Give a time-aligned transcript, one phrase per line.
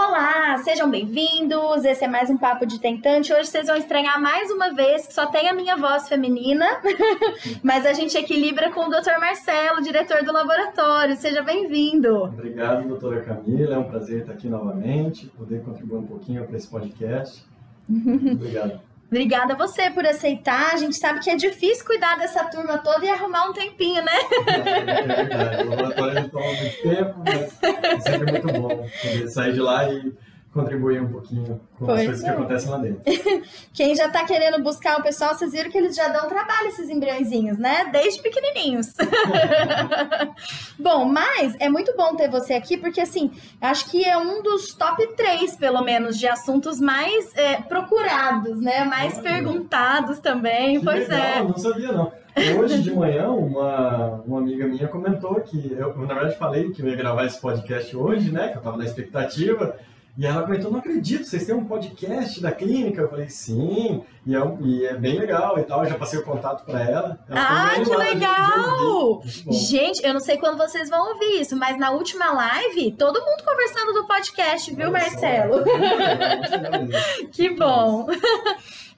[0.00, 1.84] Olá, sejam bem-vindos.
[1.84, 3.32] Esse é mais um Papo de Tentante.
[3.32, 6.64] Hoje vocês vão estranhar mais uma vez que só tem a minha voz feminina,
[7.64, 9.18] mas a gente equilibra com o Dr.
[9.18, 11.16] Marcelo, diretor do laboratório.
[11.16, 12.14] Seja bem-vindo.
[12.22, 13.74] Obrigado, doutora Camila.
[13.74, 17.44] É um prazer estar aqui novamente, poder contribuir um pouquinho para esse podcast.
[17.90, 18.80] Obrigado.
[19.10, 20.74] Obrigada a você por aceitar.
[20.74, 24.12] A gente sabe que é difícil cuidar dessa turma toda e arrumar um tempinho, né?
[24.46, 25.62] É, verdade.
[25.62, 30.12] O laboratório toma muito tempo, mas é sempre muito bom poder sair de lá e
[30.58, 32.24] contribuir um pouquinho com pois as coisas é.
[32.24, 33.02] que acontecem lá dentro.
[33.72, 36.88] Quem já está querendo buscar o pessoal, vocês viram que eles já dão trabalho, esses
[36.88, 37.88] embriõezinhos, né?
[37.92, 38.94] Desde pequenininhos.
[40.78, 44.74] bom, mas é muito bom ter você aqui, porque assim, acho que é um dos
[44.74, 48.84] top 3, pelo menos, de assuntos mais é, procurados, né?
[48.84, 50.78] Mais perguntados também.
[50.78, 51.42] Que pois legal, é.
[51.44, 52.12] Não sabia, não.
[52.58, 56.88] Hoje de manhã, uma, uma amiga minha comentou que eu, na verdade, falei que eu
[56.88, 58.48] ia gravar esse podcast hoje, né?
[58.48, 59.76] Que eu estava na expectativa.
[60.18, 63.00] E ela comentou, não acredito, vocês têm um podcast da clínica?
[63.00, 65.84] Eu falei, sim, e é, e é bem legal e tal.
[65.84, 67.20] Eu já passei o contato para ela.
[67.28, 67.40] ela.
[67.40, 69.22] Ah, que legal!
[69.48, 73.44] Gente, eu não sei quando vocês vão ouvir isso, mas na última live, todo mundo
[73.44, 75.58] conversando do podcast, viu, Olha Marcelo?
[75.58, 78.08] Só, que bom!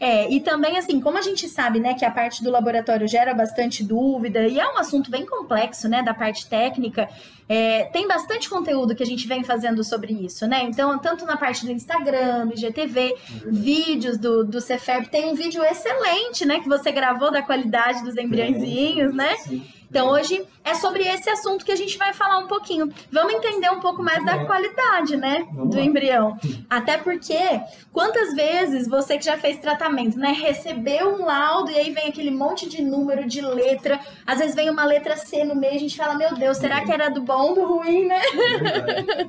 [0.01, 3.35] É, e também, assim, como a gente sabe, né, que a parte do laboratório gera
[3.35, 7.07] bastante dúvida e é um assunto bem complexo, né, da parte técnica,
[7.47, 10.63] é, tem bastante conteúdo que a gente vem fazendo sobre isso, né?
[10.63, 13.15] Então, tanto na parte do Instagram, do IGTV,
[13.47, 18.17] vídeos do, do Ceferp, tem um vídeo excelente, né, que você gravou da qualidade dos
[18.17, 19.37] embriãozinhos, né?
[19.37, 19.63] Sim.
[19.91, 22.93] Então hoje é sobre esse assunto que a gente vai falar um pouquinho.
[23.11, 26.39] Vamos entender um pouco mais da qualidade, né, do embrião.
[26.69, 27.61] Até porque
[27.93, 32.31] quantas vezes você que já fez tratamento, né, recebeu um laudo e aí vem aquele
[32.31, 35.97] monte de número de letra, às vezes vem uma letra C no meio, a gente
[35.97, 38.21] fala, meu Deus, será que era do bom, do ruim, né?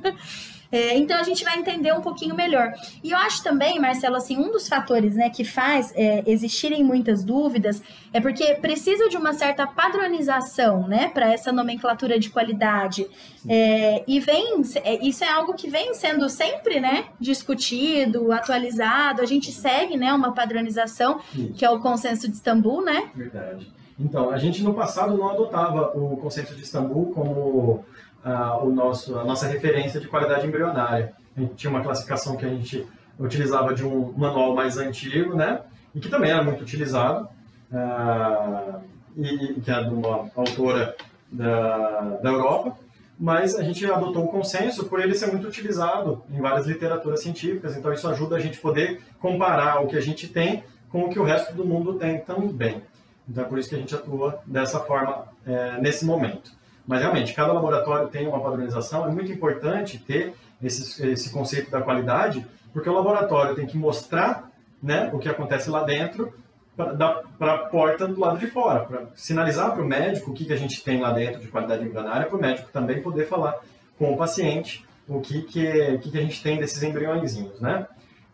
[0.06, 0.12] É
[0.72, 2.72] É, então a gente vai entender um pouquinho melhor.
[3.04, 7.22] E eu acho também, Marcelo, assim, um dos fatores né, que faz é, existirem muitas
[7.22, 13.06] dúvidas é porque precisa de uma certa padronização né, para essa nomenclatura de qualidade.
[13.46, 19.20] É, e vem, é, isso é algo que vem sendo sempre né, discutido, atualizado.
[19.20, 21.20] A gente segue né, uma padronização,
[21.54, 23.10] que é o consenso de Istambul, né?
[23.14, 23.70] Verdade.
[23.98, 27.84] Então, a gente no passado não adotava o consenso de Istambul como
[28.24, 31.12] uh, o nosso, a nossa referência de qualidade embrionária.
[31.36, 32.86] A gente tinha uma classificação que a gente
[33.18, 35.60] utilizava de um manual mais antigo, né?
[35.94, 37.28] E que também era muito utilizado,
[37.70, 38.80] uh,
[39.16, 40.96] e que é de uma autora
[41.30, 42.76] da, da Europa,
[43.18, 47.76] mas a gente adotou o consenso por ele ser muito utilizado em várias literaturas científicas,
[47.76, 51.18] então isso ajuda a gente poder comparar o que a gente tem com o que
[51.18, 52.82] o resto do mundo tem também.
[53.28, 56.50] Então é por isso que a gente atua dessa forma é, nesse momento.
[56.86, 61.80] Mas realmente, cada laboratório tem uma padronização, é muito importante ter esse, esse conceito da
[61.80, 64.50] qualidade, porque o laboratório tem que mostrar
[64.82, 66.32] né, o que acontece lá dentro
[66.76, 70.52] para a porta do lado de fora, para sinalizar para o médico o que, que
[70.52, 73.60] a gente tem lá dentro de qualidade embrionária, para o médico também poder falar
[73.98, 77.86] com o paciente o que, que, que, que a gente tem desses embriõezinhos, né?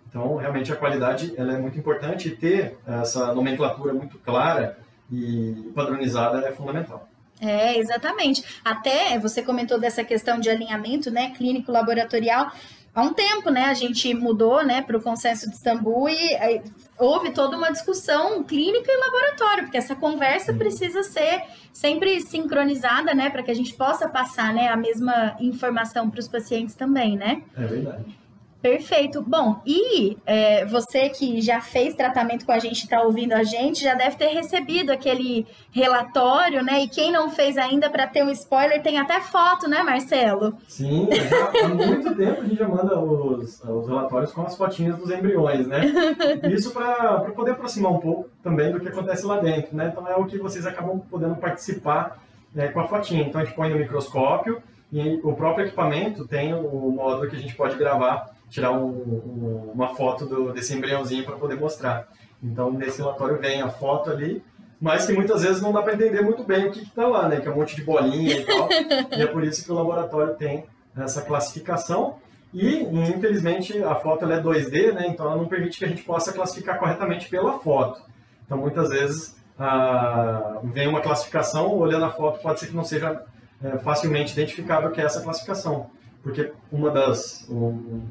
[0.09, 4.79] Então, realmente, a qualidade ela é muito importante e ter essa nomenclatura muito clara
[5.11, 7.08] e padronizada é fundamental.
[7.41, 8.45] É, exatamente.
[8.65, 12.53] Até você comentou dessa questão de alinhamento, né, clínico laboratorial.
[12.95, 16.63] Há um tempo, né, a gente mudou, né, para o consenso de Istambul e aí,
[16.99, 23.31] houve toda uma discussão clínica e laboratório, porque essa conversa precisa ser sempre sincronizada, né,
[23.31, 27.43] para que a gente possa passar, né, a mesma informação para os pacientes também, né?
[27.57, 28.19] É verdade.
[28.61, 29.23] Perfeito.
[29.23, 33.85] Bom, e é, você que já fez tratamento com a gente, está ouvindo a gente,
[33.85, 36.81] já deve ter recebido aquele relatório, né?
[36.81, 40.57] E quem não fez ainda, para ter um spoiler, tem até foto, né, Marcelo?
[40.67, 44.99] Sim, já, há muito tempo a gente já manda os, os relatórios com as fotinhas
[44.99, 45.81] dos embriões, né?
[46.51, 49.91] Isso para poder aproximar um pouco também do que acontece lá dentro, né?
[49.93, 52.21] Então é o que vocês acabam podendo participar
[52.53, 53.23] né, com a fotinha.
[53.23, 54.61] Então a gente põe no microscópio
[54.93, 59.73] e o próprio equipamento tem o módulo que a gente pode gravar tirar um, um,
[59.75, 62.09] uma foto do, desse embriãozinho para poder mostrar.
[62.43, 64.43] Então, nesse relatório vem a foto ali,
[64.81, 67.41] mas que muitas vezes não dá para entender muito bem o que está lá, né?
[67.41, 68.69] Que é um monte de bolinha e tal.
[69.17, 70.65] e é por isso que o laboratório tem
[70.97, 72.17] essa classificação.
[72.55, 75.07] E, infelizmente, a foto é 2D, né?
[75.09, 78.01] então ela não permite que a gente possa classificar corretamente pela foto.
[78.47, 83.23] Então, muitas vezes, ah, vem uma classificação, olhando a foto, pode ser que não seja
[83.63, 85.91] é, facilmente identificável que é essa classificação.
[86.23, 88.03] Porque uma das, um,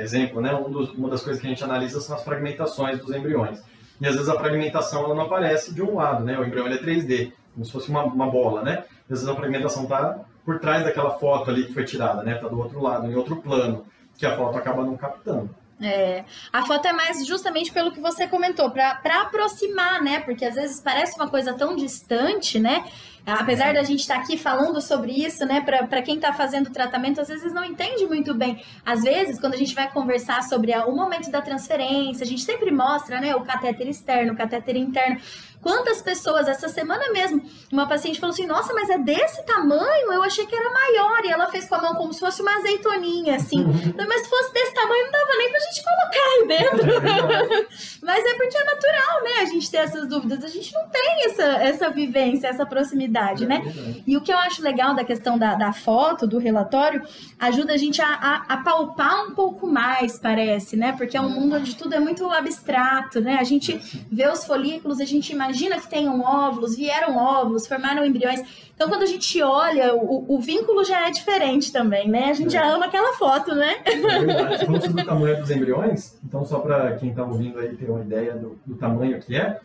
[0.00, 0.54] exemplo, né?
[0.54, 3.62] Um dos, uma das coisas que a gente analisa são as fragmentações dos embriões.
[4.00, 6.38] E às vezes a fragmentação ela não aparece de um lado, né?
[6.38, 8.84] O embrião é 3D, como se fosse uma, uma bola, né?
[9.02, 12.36] Às vezes a fragmentação está por trás daquela foto ali que foi tirada, né?
[12.36, 13.84] Está do outro lado, em outro plano,
[14.16, 15.50] que a foto acaba não captando.
[15.80, 20.20] É, a foto é mais justamente pelo que você comentou, para aproximar, né?
[20.20, 22.84] Porque às vezes parece uma coisa tão distante, né?
[23.28, 27.20] Apesar da gente estar tá aqui falando sobre isso, né, para quem está fazendo tratamento,
[27.20, 28.62] às vezes não entende muito bem.
[28.84, 32.70] Às vezes, quando a gente vai conversar sobre o momento da transferência, a gente sempre
[32.70, 35.20] mostra, né, o catéter externo, o catéter interno.
[35.60, 37.42] Quantas pessoas, essa semana mesmo,
[37.72, 40.12] uma paciente falou assim: Nossa, mas é desse tamanho?
[40.12, 41.24] Eu achei que era maior.
[41.24, 43.64] E ela fez com a mão como se fosse uma azeitoninha, assim.
[43.96, 47.68] mas se fosse desse tamanho, não dava nem pra gente colocar aí dentro.
[48.02, 49.30] mas é porque é natural, né?
[49.40, 50.44] A gente ter essas dúvidas.
[50.44, 53.62] A gente não tem essa, essa vivência, essa proximidade, né?
[54.06, 57.02] E o que eu acho legal da questão da, da foto, do relatório,
[57.38, 60.92] ajuda a gente a, a, a palpar um pouco mais, parece, né?
[60.92, 63.36] Porque é um mundo onde tudo é muito abstrato, né?
[63.38, 63.78] A gente
[64.10, 68.40] vê os folículos, a gente imagina imagina que tenham óvulos, vieram óvulos, formaram embriões.
[68.74, 72.30] Então, quando a gente olha, o, o vínculo já é diferente também, né?
[72.30, 72.60] A gente é.
[72.60, 73.76] já ama aquela foto, né?
[73.84, 74.66] É verdade.
[74.66, 78.00] Falando sobre o tamanho dos embriões, então, só para quem está ouvindo aí ter uma
[78.00, 79.58] ideia do, do, tamanho que é,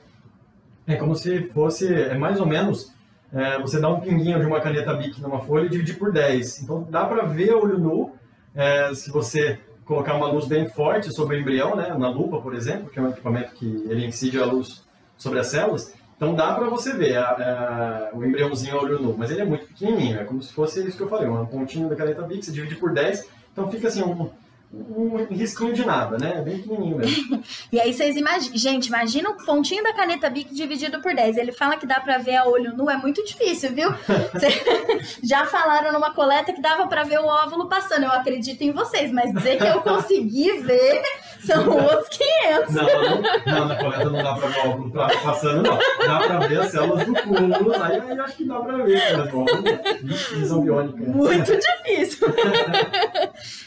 [0.87, 2.91] é como se fosse, é mais ou menos,
[3.33, 6.61] é, você dá um pinguinho de uma caneta Bic numa folha e dividir por 10.
[6.61, 8.11] Então, dá para ver a olho nu,
[8.53, 12.53] é, se você colocar uma luz bem forte sobre o embrião, né, na lupa, por
[12.53, 14.83] exemplo, que é um equipamento que ele incide a luz
[15.17, 15.93] sobre as células.
[16.15, 19.45] Então dá para você ver a, a, o embriãozinho a olho nu, mas ele é
[19.45, 22.45] muito pequenininho, é como se fosse isso que eu falei, uma pontinha da caneta Bic,
[22.45, 24.29] você divide por 10, então fica assim um,
[24.73, 26.37] um risquinho de nada, né?
[26.37, 27.43] É bem pequenininho mesmo.
[27.71, 31.37] e aí vocês imaginam, gente, imagina o pontinho da caneta Bic dividido por 10.
[31.37, 33.89] Ele fala que dá para ver a olho nu, é muito difícil, viu?
[35.23, 38.03] Já falaram numa coleta que dava para ver o óvulo passando.
[38.03, 41.03] Eu acredito em vocês, mas dizer que eu consegui ver
[41.45, 42.73] são outros 500.
[42.73, 45.77] Não, não, não, na coleta não dá para ver o óvulo passando, não.
[45.77, 49.81] Dá para ver as células do cúmulo, aí, aí acho que dá para ver, né?
[50.31, 50.97] Visão biônica.
[50.97, 52.27] Muito difícil.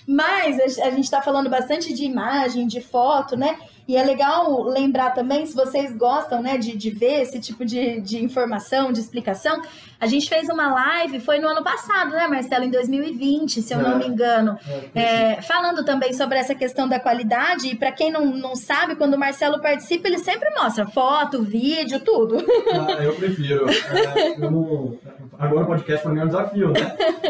[0.08, 3.56] mas a gente está falando bastante de imagem, de foto, né?
[3.88, 8.00] E é legal lembrar também, se vocês gostam né, de, de ver esse tipo de,
[8.00, 9.62] de informação, de explicação,
[10.00, 12.64] a gente fez uma live, foi no ano passado, né, Marcelo?
[12.64, 14.58] Em 2020, se eu é, não me engano.
[14.92, 17.68] É, é, falando também sobre essa questão da qualidade.
[17.68, 22.00] E para quem não, não sabe, quando o Marcelo participa, ele sempre mostra foto, vídeo,
[22.00, 22.44] tudo.
[22.72, 23.66] Ah, eu prefiro.
[23.70, 24.98] É, eu não...
[25.38, 26.80] Agora o podcast para mim é um desafio, né?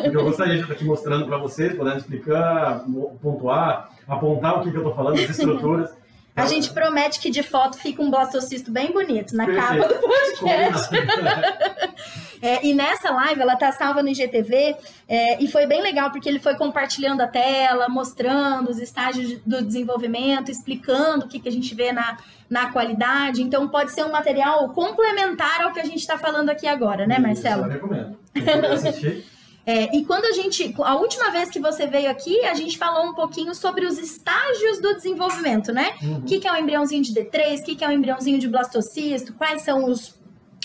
[0.03, 2.85] Porque eu gostaria de estar aqui mostrando para vocês, podendo explicar,
[3.21, 5.91] pontuar, apontar o que, que eu estou falando, as estruturas.
[6.37, 9.83] A gente promete que de foto fica um blastocisto bem bonito na Perfeito.
[9.83, 10.91] capa do podcast.
[12.41, 14.77] é, e nessa live, ela tá salva no IGTV,
[15.09, 19.63] é, e foi bem legal, porque ele foi compartilhando a tela, mostrando os estágios do
[19.63, 22.17] desenvolvimento, explicando o que, que a gente vê na,
[22.49, 23.43] na qualidade.
[23.43, 27.19] Então, pode ser um material complementar ao que a gente está falando aqui agora, né,
[27.19, 27.63] Marcelo?
[27.63, 28.17] Isso, eu recomendo.
[28.37, 29.37] Eu assistir.
[29.67, 33.11] É, e quando a gente, a última vez que você veio aqui, a gente falou
[33.11, 35.97] um pouquinho sobre os estágios do desenvolvimento, né?
[36.01, 36.19] Uhum.
[36.19, 38.47] O que, que é um embriãozinho de D3, o que, que é um embriãozinho de
[38.47, 40.16] blastocisto, quais são os,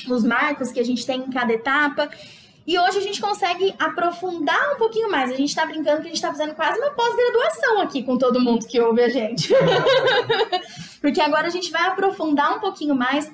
[0.09, 2.09] os marcos que a gente tem em cada etapa.
[2.65, 5.31] E hoje a gente consegue aprofundar um pouquinho mais.
[5.31, 8.39] A gente está brincando que a gente está fazendo quase uma pós-graduação aqui com todo
[8.39, 9.51] mundo que ouve a gente.
[11.01, 13.31] Porque agora a gente vai aprofundar um pouquinho mais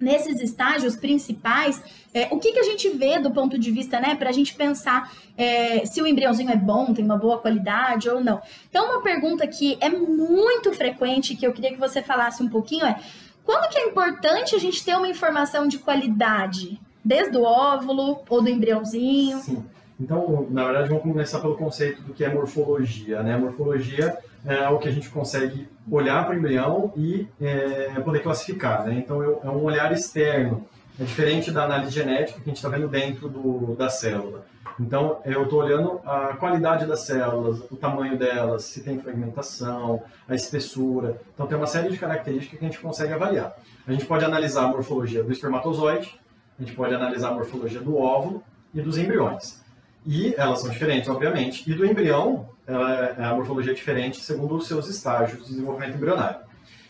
[0.00, 4.14] nesses estágios principais, é, o que, que a gente vê do ponto de vista, né,
[4.14, 8.22] para a gente pensar é, se o embriãozinho é bom, tem uma boa qualidade ou
[8.22, 8.40] não.
[8.68, 12.84] Então, uma pergunta que é muito frequente, que eu queria que você falasse um pouquinho,
[12.84, 13.00] é
[13.44, 16.80] quando que é importante a gente ter uma informação de qualidade?
[17.04, 19.38] Desde o óvulo ou do embriãozinho?
[19.38, 19.64] Sim.
[20.00, 23.22] Então, na verdade, vamos começar pelo conceito do que é morfologia.
[23.22, 23.36] Né?
[23.36, 28.84] Morfologia é o que a gente consegue olhar para o embrião e é, poder classificar.
[28.86, 28.94] Né?
[29.04, 30.66] Então, é um olhar externo.
[30.98, 34.46] É diferente da análise genética que a gente está vendo dentro do, da célula.
[34.78, 40.34] Então, eu estou olhando a qualidade das células, o tamanho delas, se tem fragmentação, a
[40.34, 41.20] espessura.
[41.32, 43.56] Então, tem uma série de características que a gente consegue avaliar.
[43.86, 46.18] A gente pode analisar a morfologia do espermatozoide,
[46.58, 49.62] a gente pode analisar a morfologia do óvulo e dos embriões.
[50.06, 51.70] E elas são diferentes, obviamente.
[51.70, 55.96] E do embrião, ela, é, a morfologia é diferente segundo os seus estágios de desenvolvimento
[55.96, 56.40] embrionário.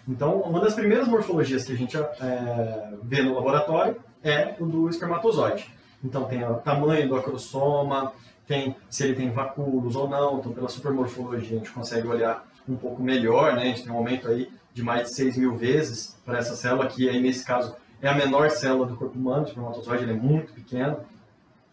[0.09, 4.89] Então, uma das primeiras morfologias que a gente é, vê no laboratório é o do
[4.89, 5.73] espermatozoide.
[6.05, 8.13] Então, tem o tamanho do acrosoma,
[8.47, 12.77] tem se ele tem vacúolos ou não, então pela supermorfologia a gente consegue olhar um
[12.77, 13.63] pouco melhor, né?
[13.63, 16.87] A gente tem um aumento aí de mais de 6 mil vezes para essa célula,
[16.87, 20.53] que aí nesse caso é a menor célula do corpo humano, o espermatozoide é muito
[20.53, 20.99] pequeno,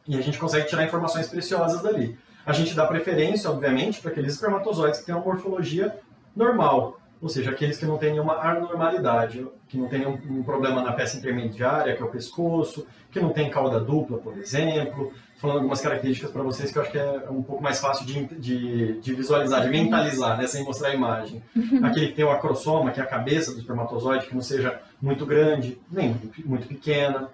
[0.07, 2.17] e a gente consegue tirar informações preciosas dali.
[2.45, 5.99] A gente dá preferência, obviamente, para aqueles espermatozoides que têm uma morfologia
[6.35, 10.91] normal, ou seja, aqueles que não têm nenhuma anormalidade, que não têm nenhum problema na
[10.91, 15.13] peça intermediária, que é o pescoço, que não tem cauda dupla, por exemplo.
[15.37, 18.25] Falando algumas características para vocês que eu acho que é um pouco mais fácil de,
[18.35, 21.43] de, de visualizar, de mentalizar, né, sem mostrar a imagem.
[21.55, 21.85] Uhum.
[21.85, 25.25] Aquele que tem o acrosoma, que é a cabeça do espermatozoide, que não seja muito
[25.25, 27.29] grande, nem muito pequena.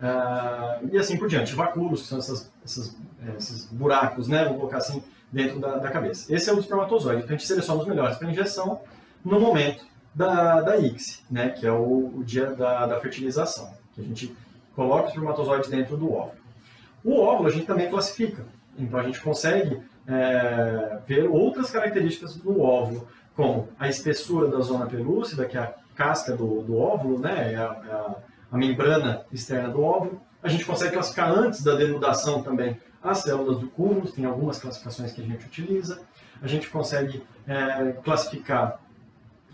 [0.00, 1.54] Uh, e assim por diante.
[1.54, 5.90] Vacúolos, que são essas, essas, é, esses buracos, né, vou colocar assim, dentro da, da
[5.90, 6.32] cabeça.
[6.32, 7.22] Esse é o espermatozoide.
[7.22, 8.80] Então a gente seleciona os melhores para injeção
[9.24, 14.00] no momento da, da ICSI, né, que é o, o dia da, da fertilização, que
[14.00, 14.36] a gente
[14.74, 16.42] coloca o espermatozoide dentro do óvulo.
[17.04, 18.44] O óvulo a gente também classifica,
[18.78, 24.86] então a gente consegue é, ver outras características do óvulo, como a espessura da zona
[24.86, 28.14] pelúcida, que é a casca do, do óvulo, né, é a, é a,
[28.52, 30.20] a membrana externa do óvulo.
[30.42, 35.12] A gente consegue classificar antes da denudação também as células do cúmulo, tem algumas classificações
[35.12, 36.02] que a gente utiliza.
[36.40, 38.80] A gente consegue é, classificar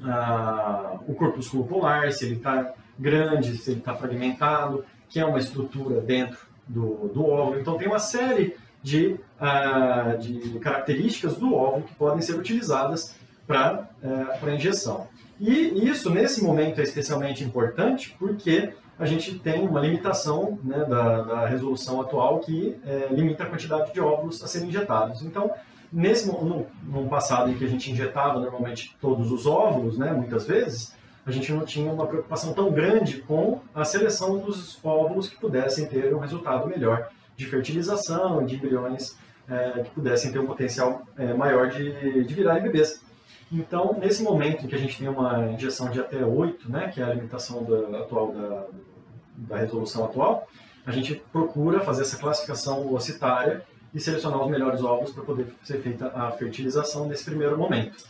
[0.05, 5.38] ah, o corpúsculo polar, se ele está grande, se ele está fragmentado, que é uma
[5.38, 7.61] estrutura dentro do, do óvulo.
[7.61, 13.88] Então, tem uma série de, ah, de características do óvulo que podem ser utilizadas para
[14.02, 15.09] uh, injeção.
[15.40, 21.23] E isso, nesse momento, é especialmente importante porque a gente tem uma limitação né, da,
[21.23, 25.23] da, resolução atual que é, limita a quantidade de óvulos a serem injetados.
[25.23, 25.50] Então,
[25.92, 30.47] nesse no, no, passado em que a gente injetava normalmente todos os óvulos, né, muitas
[30.47, 35.37] vezes, a gente não tinha uma preocupação tão grande com a seleção dos óvulos que
[35.37, 39.16] pudessem ter um resultado melhor de fertilização, de embriões
[39.49, 43.02] é, que pudessem ter um potencial é, maior de, de virarem bebês.
[43.50, 47.00] Então, nesse momento em que a gente tem uma injeção de até 8, né, que
[47.00, 48.66] é a limitação da, atual da,
[49.37, 50.47] da resolução atual,
[50.85, 53.62] a gente procura fazer essa classificação ocitária
[53.95, 58.04] e selecionar os melhores ovos para poder ser feita a fertilização nesse primeiro momento.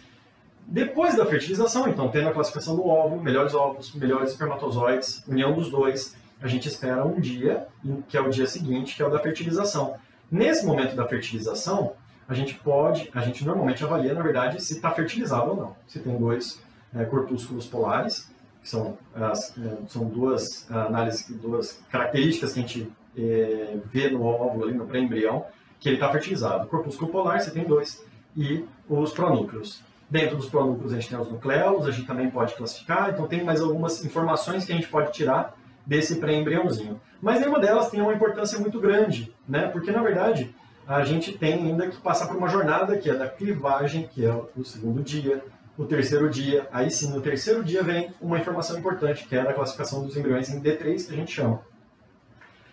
[0.66, 5.70] Depois da fertilização, então, tendo a classificação do ovo, melhores ovos, melhores espermatozoides, união dos
[5.70, 7.66] dois, a gente espera um dia,
[8.06, 9.96] que é o dia seguinte, que é o da fertilização.
[10.30, 11.94] Nesse momento da fertilização,
[12.28, 15.76] a gente pode, a gente normalmente avalia, na verdade, se está fertilizado ou não.
[15.86, 16.60] Se tem dois
[16.94, 18.30] é, corpúsculos polares,
[18.62, 24.22] que são, as, é, são duas análises, duas características que a gente é, vê no
[24.22, 25.46] óvulo, ali no pré-embrião,
[25.80, 26.64] que ele está fertilizado.
[26.64, 28.04] O corpúsculo polar, você tem dois,
[28.36, 29.82] e os pronúcleos.
[30.10, 33.44] Dentro dos pronúcleos a gente tem os nucleolos, a gente também pode classificar, então tem
[33.44, 35.54] mais algumas informações que a gente pode tirar
[35.84, 36.98] desse pré-embriãozinho.
[37.20, 39.68] Mas nenhuma delas tem uma importância muito grande, né?
[39.68, 40.54] Porque na verdade
[40.86, 44.32] a gente tem ainda que passar por uma jornada que é da clivagem, que é
[44.56, 45.44] o segundo dia,
[45.76, 46.66] o terceiro dia.
[46.72, 50.48] Aí sim, no terceiro dia vem uma informação importante, que é a classificação dos embriões
[50.48, 51.60] em D3, que a gente chama.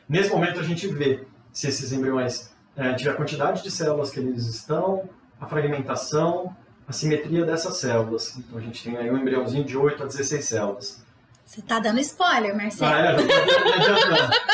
[0.07, 4.19] Nesse momento a gente vê se esses embriões é, tiver a quantidade de células que
[4.19, 5.07] eles estão,
[5.39, 6.55] a fragmentação,
[6.87, 8.37] a simetria dessas células.
[8.37, 11.05] Então a gente tem aí um embriãozinho de 8 a 16 células.
[11.45, 12.91] Você tá dando spoiler, Marcelo.
[12.91, 13.15] Ah, é,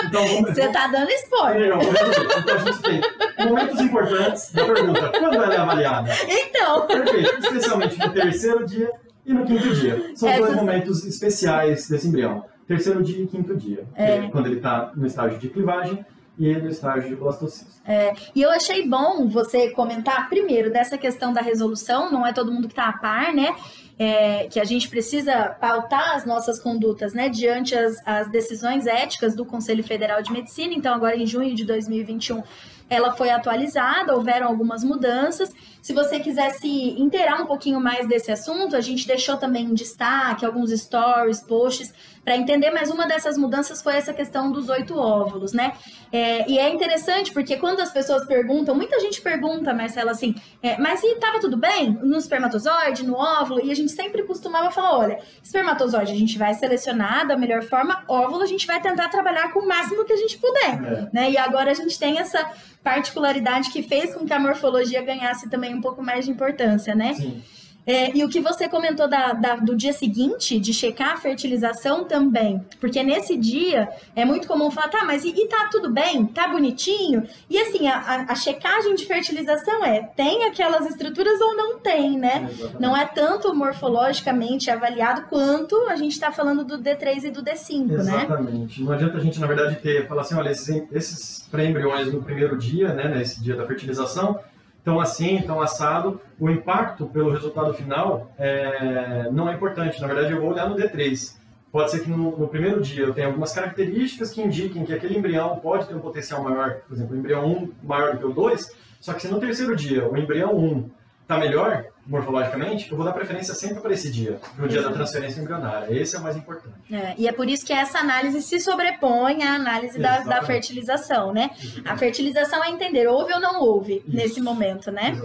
[0.06, 1.74] então, vamos, Você tá dando spoiler.
[1.78, 5.12] Então a gente tem momentos importantes da pergunta.
[5.18, 6.12] Quando ela é avaliada?
[6.28, 6.88] Então.
[6.88, 7.40] Perfeito.
[7.40, 8.90] Especialmente no terceiro dia
[9.26, 10.12] e no quinto dia.
[10.16, 10.46] São Essas...
[10.46, 12.44] dois momentos especiais desse embrião.
[12.68, 13.86] Terceiro dia e quinto dia.
[13.96, 14.18] É.
[14.18, 16.06] É quando ele está no estágio de clivagem
[16.42, 17.72] e no estágio de blastocisto.
[17.86, 22.52] É, e eu achei bom você comentar primeiro dessa questão da resolução, não é todo
[22.52, 23.56] mundo que está a par, né?
[24.00, 29.36] É, que a gente precisa pautar as nossas condutas, né, diante as, as decisões éticas
[29.36, 30.74] do Conselho Federal de Medicina.
[30.74, 32.42] Então, agora em junho de 2021,
[32.90, 35.54] ela foi atualizada, houveram algumas mudanças.
[35.84, 36.68] Se você quiser se
[37.00, 41.94] inteirar um pouquinho mais desse assunto, a gente deixou também em destaque alguns stories, posts
[42.24, 45.74] para entender, mas uma dessas mudanças foi essa questão dos oito óvulos, né?
[46.12, 50.78] É, e é interessante porque quando as pessoas perguntam, muita gente pergunta, Marcela, assim, é,
[50.78, 53.66] mas se estava tudo bem no espermatozoide, no óvulo?
[53.66, 58.04] E a gente sempre costumava falar, olha, espermatozoide a gente vai selecionar da melhor forma,
[58.08, 61.10] óvulo a gente vai tentar trabalhar com o máximo que a gente puder, é.
[61.12, 61.32] né?
[61.32, 62.52] E agora a gente tem essa
[62.84, 67.14] particularidade que fez com que a morfologia ganhasse também um pouco mais de importância, né?
[67.14, 67.42] Sim.
[67.86, 72.04] É, e o que você comentou da, da, do dia seguinte, de checar a fertilização
[72.04, 72.64] também.
[72.80, 76.26] Porque nesse dia é muito comum falar, tá, mas e, e tá tudo bem?
[76.26, 77.28] Tá bonitinho?
[77.50, 82.48] E assim, a, a, checagem de fertilização é, tem aquelas estruturas ou não tem, né?
[82.52, 82.82] Exatamente.
[82.82, 87.52] Não é tanto morfologicamente avaliado quanto a gente está falando do D3 e do D5,
[87.52, 87.96] Exatamente.
[87.96, 88.24] né?
[88.24, 88.84] Exatamente.
[88.84, 92.58] Não adianta a gente, na verdade, ter, falar assim, olha, esses, esses pré-embriões no primeiro
[92.58, 94.40] dia, né, nesse dia da fertilização,
[94.84, 100.02] tão assim, tão assado, o impacto pelo resultado final é, não é importante.
[100.02, 101.40] Na verdade, eu vou olhar no D3.
[101.72, 105.18] Pode ser que no, no, primeiro dia eu tenha algumas características que indiquem que aquele
[105.18, 108.34] embrião pode ter um potencial maior, por exemplo, o embrião 1 maior do que o
[108.34, 110.90] 2, só que se no terceiro dia o embrião 1
[111.22, 114.92] está melhor, morfologicamente, eu vou dar preferência sempre para esse dia, para o dia da
[114.92, 115.88] transferência embrionária.
[115.94, 116.76] Esse é o mais importante.
[116.92, 121.34] É, e é por isso que essa análise se sobrepõe à análise da, da, fertilização,
[121.34, 121.52] né?
[121.54, 121.90] Exatamente.
[121.90, 124.16] A fertilização é entender houve ou não houve isso.
[124.16, 125.20] nesse momento, né?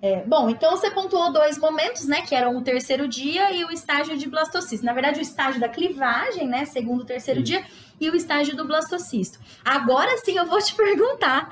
[0.00, 2.22] É, bom, então você pontuou dois momentos, né?
[2.22, 4.86] Que eram o terceiro dia e o estágio de blastocisto.
[4.86, 6.64] Na verdade, o estágio da clivagem, né?
[6.64, 7.64] Segundo terceiro dia,
[8.00, 9.40] e o estágio do blastocisto.
[9.64, 11.48] Agora sim eu vou te perguntar.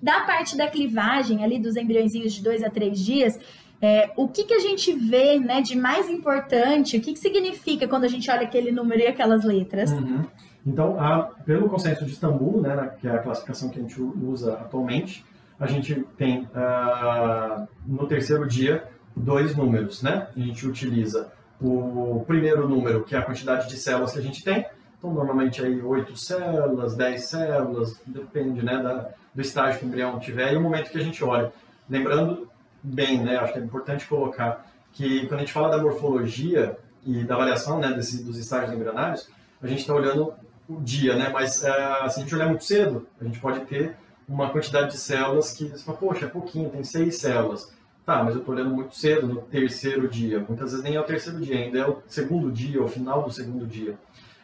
[0.00, 3.38] da parte da clivagem, ali dos embriõezinhos de dois a três dias,
[3.80, 6.96] é, o que, que a gente vê né, de mais importante?
[6.96, 9.90] O que, que significa quando a gente olha aquele número e aquelas letras?
[9.92, 10.24] Uhum.
[10.66, 14.54] Então, a, pelo consenso de Istambul, né, que é a classificação que a gente usa
[14.54, 15.24] atualmente,
[15.58, 18.84] a gente tem uh, no terceiro dia
[19.16, 20.28] dois números, né?
[20.36, 24.44] A gente utiliza o primeiro número, que é a quantidade de células que a gente
[24.44, 24.64] tem.
[24.96, 30.18] Então, normalmente aí oito células, dez células, depende né, da, do estágio que o embrião
[30.20, 31.52] tiver e o momento que a gente olha.
[31.88, 32.48] Lembrando
[32.82, 33.36] bem, né?
[33.36, 37.78] Acho que é importante colocar que quando a gente fala da morfologia e da avaliação
[37.78, 39.28] né, desse, dos estágios embrionários,
[39.62, 40.32] a gente está olhando
[40.68, 41.30] o dia, né?
[41.32, 43.96] Mas uh, se a gente olhar muito cedo, a gente pode ter
[44.28, 47.72] uma quantidade de células que você fala, poxa, é pouquinho, tem seis células.
[48.04, 50.40] Tá, mas eu estou olhando muito cedo, no terceiro dia.
[50.48, 53.30] Muitas vezes nem é o terceiro dia, ainda é o segundo dia, o final do
[53.30, 53.98] segundo dia.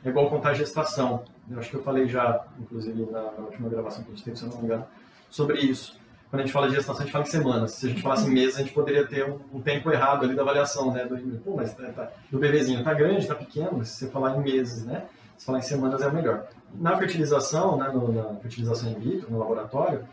[0.04, 1.24] É igual contar a gestação.
[1.50, 4.44] Eu acho que eu falei já, inclusive, na, última gravação que a gente teve, se
[4.44, 4.86] eu não me engano,
[5.30, 5.98] sobre isso
[6.34, 7.70] quando a gente fala de gestação, a gente fala em semanas.
[7.70, 10.34] Se a gente falasse em meses, a gente poderia ter um, um tempo errado ali
[10.34, 11.04] da avaliação, né?
[11.04, 14.40] Do, pô, mas tá, tá, do bebezinho tá grande, tá pequeno, se você falar em
[14.40, 15.04] meses, né?
[15.38, 16.48] Se falar em semanas é o melhor.
[16.74, 20.04] Na fertilização, né, no, na fertilização in vitro, no laboratório,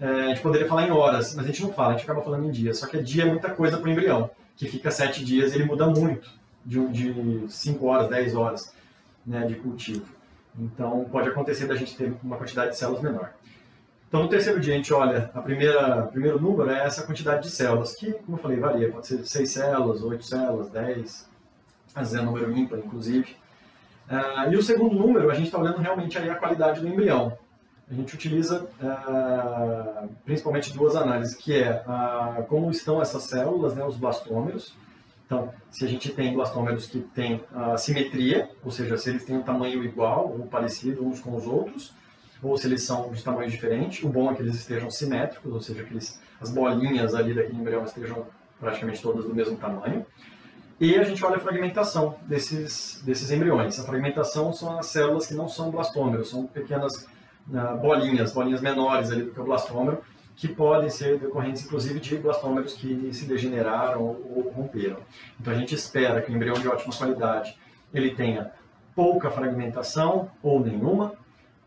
[0.00, 2.20] é, a gente poderia falar em horas, mas a gente não fala, a gente acaba
[2.20, 2.78] falando em dias.
[2.78, 5.66] Só que dia é muita coisa para o embrião, que fica sete dias e ele
[5.66, 6.32] muda muito,
[6.66, 8.74] de, de cinco horas, dez horas
[9.24, 10.04] né, de cultivo.
[10.58, 13.30] Então, pode acontecer da gente ter uma quantidade de células menor.
[14.08, 17.42] Então, no terceiro dia, a gente olha, a primeira, o primeiro número é essa quantidade
[17.42, 18.90] de células, que, como eu falei, varia.
[18.90, 21.28] Pode ser 6 células, 8 células, 10,
[21.94, 23.36] às vezes é número ímpar, inclusive.
[24.10, 27.36] Uh, e o segundo número, a gente está olhando realmente aí a qualidade do embrião.
[27.90, 33.84] A gente utiliza uh, principalmente duas análises, que é uh, como estão essas células, né,
[33.84, 34.74] os blastômeros.
[35.26, 37.42] Então, se a gente tem blastômeros que têm
[37.78, 41.94] simetria, ou seja, se eles têm um tamanho igual ou parecido uns com os outros,
[42.44, 44.04] ou se eles são de tamanho diferente.
[44.04, 47.58] O bom é que eles estejam simétricos, ou seja, que eles, as bolinhas ali daquele
[47.58, 48.26] embrião estejam
[48.60, 50.04] praticamente todas do mesmo tamanho.
[50.80, 53.78] E a gente olha a fragmentação desses, desses embriões.
[53.78, 57.06] A fragmentação são as células que não são blastômeros, são pequenas
[57.48, 60.02] uh, bolinhas, bolinhas menores ali do que o blastômero,
[60.36, 64.98] que podem ser decorrentes, inclusive, de blastômeros que se degeneraram ou romperam.
[65.40, 67.56] Então a gente espera que o embrião de ótima qualidade
[67.92, 68.50] ele tenha
[68.96, 71.14] pouca fragmentação ou nenhuma,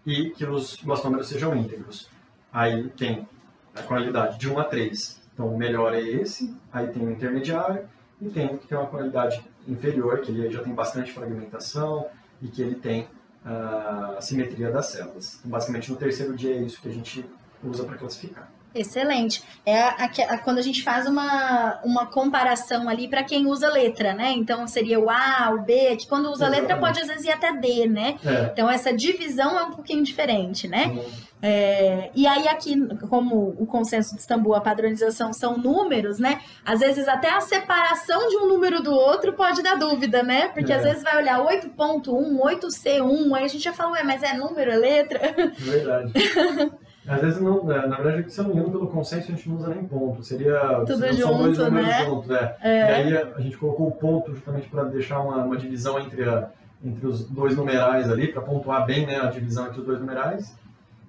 [0.07, 2.09] e que os blastômeros sejam íntegros.
[2.51, 3.27] Aí tem
[3.75, 5.21] a qualidade de 1 a 3.
[5.33, 7.87] Então o melhor é esse, aí tem o intermediário
[8.21, 12.07] e tem o que tem uma qualidade inferior, que ele já tem bastante fragmentação
[12.41, 13.07] e que ele tem
[13.45, 15.35] ah, a simetria das células.
[15.39, 17.25] Então, basicamente no terceiro dia é isso que a gente
[17.61, 18.49] usa para classificar.
[18.77, 19.43] Excelente.
[19.65, 23.69] É a, a, a, quando a gente faz uma, uma comparação ali para quem usa
[23.69, 24.31] letra, né?
[24.31, 27.51] Então seria o A, o B, que quando usa letra pode às vezes ir até
[27.53, 28.17] D, né?
[28.23, 28.51] É.
[28.53, 31.03] Então essa divisão é um pouquinho diferente, né?
[31.41, 32.75] É, e aí aqui,
[33.09, 36.41] como o consenso de Istambul, a padronização são números, né?
[36.65, 40.49] Às vezes até a separação de um número do outro pode dar dúvida, né?
[40.49, 40.75] Porque é.
[40.75, 42.03] às vezes vai olhar 8.1,
[42.39, 45.35] 8C1, aí a gente já fala, ué, mas é número, é letra?
[45.57, 46.13] Verdade.
[47.07, 47.85] Às vezes não, né?
[47.87, 50.21] na verdade, se eu não me engano, pelo consenso a gente não usa nem ponto.
[50.23, 52.05] Seria Tudo junto, são dois números né?
[52.05, 52.57] juntos, é.
[52.61, 52.79] é.
[52.79, 56.27] E aí a, a, gente colocou o ponto justamente para deixar uma, uma divisão entre,
[56.27, 56.49] a,
[56.83, 60.53] entre os dois numerais ali, para pontuar bem né, a divisão entre os dois numerais.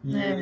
[0.04, 0.36] E é.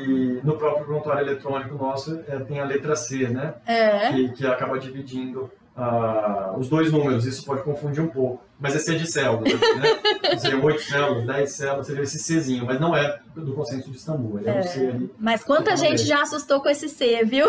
[0.45, 3.55] no próprio prontuário eletrônico nosso é, tem a letra C, né?
[3.67, 4.13] É.
[4.13, 7.27] Que, que acaba dividindo uh, os dois números.
[7.27, 8.43] Isso pode confundir um pouco.
[8.59, 10.39] Mas é C de células, né?
[10.39, 14.41] Seriam 8 células, 10 células, seria esse Czinho, mas não é do consenso de Istambul,
[14.45, 15.11] é, é um C ali.
[15.19, 17.47] Mas quanta gente já assustou com esse C, viu?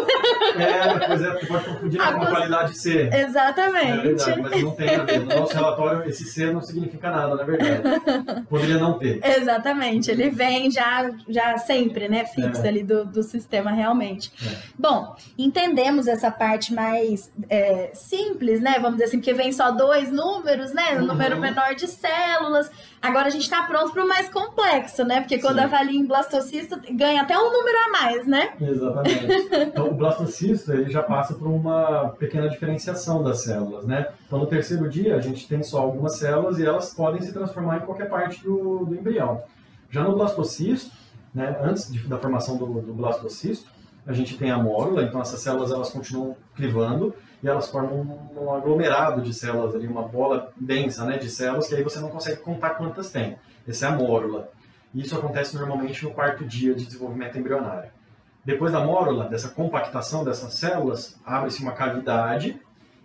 [0.58, 3.10] É, pois é, pode confundir com a qualidade C.
[3.13, 3.88] Exatamente.
[3.88, 5.20] É verdade, mas não tem a ver.
[5.20, 8.46] No nosso relatório, esse C não significa nada, na verdade.
[8.50, 9.22] Poderia não ter.
[9.24, 12.67] Exatamente, ele vem já, já sempre, né, fixo é.
[12.67, 14.32] ali do, do sistema realmente.
[14.46, 14.58] É.
[14.78, 20.12] Bom, entendemos essa parte mais é, simples, né, vamos dizer assim, porque vem só dois
[20.12, 21.07] números, né, um uhum.
[21.07, 22.69] número menor de células.
[23.01, 25.63] Agora a gente está pronto para o mais complexo, né, porque quando Sim.
[25.63, 28.53] avalia em blastocisto, ganha até um número a mais, né?
[28.60, 29.27] Exatamente.
[29.67, 34.07] Então, o blastocisto, ele já passa por uma pequena diferenciação das células, né?
[34.25, 37.77] Então, no terceiro dia, a gente tem só algumas células e elas podem se transformar
[37.77, 39.41] em qualquer parte do, do embrião.
[39.89, 40.91] Já no blastocisto,
[41.33, 43.69] né, antes de, da formação do, do blastocisto,
[44.05, 48.54] a gente tem a mórula, então essas células elas continuam clivando e elas formam um,
[48.54, 52.41] aglomerado de células ali, uma bola densa né, de células que aí você não consegue
[52.41, 53.38] contar quantas tem.
[53.67, 54.50] Essa é a mórula.
[54.93, 57.89] E isso acontece normalmente no quarto dia de desenvolvimento embrionário.
[58.43, 62.60] Depois da mórula, dessa compactação dessas células, abre-se uma cavidade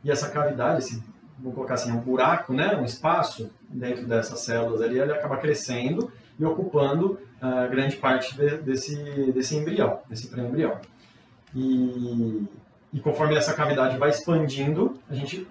[0.05, 1.03] e essa cavidade, esse,
[1.38, 6.12] vamos colocar assim, um buraco, né, um espaço dentro dessas células ali, ele acaba crescendo
[6.38, 10.79] e ocupando uh, grande parte de, desse, desse embrião, desse pré-embrião.
[11.55, 12.47] E,
[12.92, 15.46] e conforme essa cavidade vai expandindo, a gente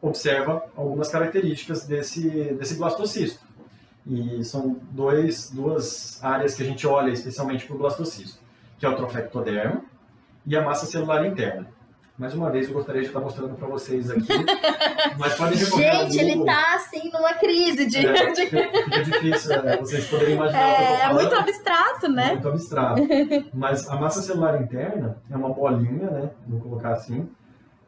[0.00, 3.42] observa algumas características desse, desse blastocisto.
[4.06, 8.38] E são dois, duas áreas que a gente olha especialmente para o blastocisto,
[8.78, 9.84] que é o trofectodermo
[10.46, 11.66] e a massa celular interna.
[12.16, 14.28] Mais uma vez, eu gostaria de estar mostrando para vocês aqui.
[15.18, 18.06] Mas podem recorrer Gente, ele está assim numa crise de.
[18.06, 20.60] É, fica difícil, é, vocês poderem imaginar.
[20.60, 22.32] É, é muito abstrato, né?
[22.34, 23.02] Muito abstrato.
[23.52, 26.30] Mas a massa celular interna é uma bolinha, né?
[26.46, 27.28] Vou colocar assim.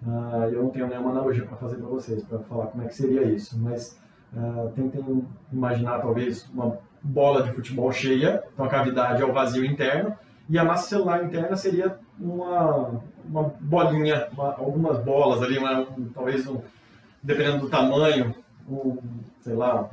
[0.04, 2.96] Uh, eu não tenho nenhuma analogia para fazer para vocês, para falar como é que
[2.96, 3.56] seria isso.
[3.56, 3.96] Mas
[4.34, 8.42] uh, tentem imaginar, talvez, uma bola de futebol cheia.
[8.52, 10.16] Então a cavidade é o vazio interno.
[10.48, 16.08] E a massa celular interna seria uma, uma bolinha, uma, algumas bolas ali, uma, um,
[16.14, 16.60] talvez um,
[17.22, 18.34] dependendo do tamanho,
[18.68, 18.96] um,
[19.40, 19.90] sei lá,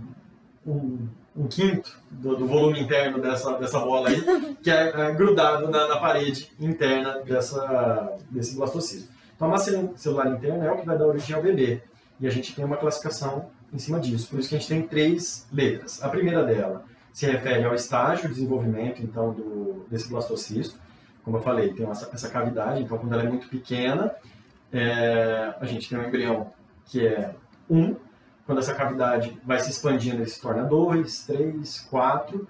[0.66, 5.70] um, um quinto do, do, volume interno dessa, dessa bola aí, que é, é grudado
[5.70, 9.12] na, na, parede interna dessa, desse blastocisto.
[9.36, 11.82] Então a massa celular interna é o que vai dar origem ao bebê.
[12.20, 14.30] E a gente tem uma classificação em cima disso.
[14.30, 16.02] Por isso que a gente tem três letras.
[16.04, 20.80] A primeira dela se refere ao estágio de desenvolvimento, então, do, desse blastocisto.
[21.24, 24.14] Como eu falei, tem essa, essa cavidade, então quando ela é muito pequena,
[24.72, 26.52] é, a gente tem um embrião
[26.86, 27.36] que é
[27.70, 27.96] 1, um,
[28.46, 32.48] quando essa cavidade vai se expandindo, ele se torna 2, 3, 4